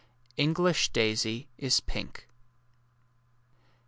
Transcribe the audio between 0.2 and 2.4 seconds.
English daisy is pink.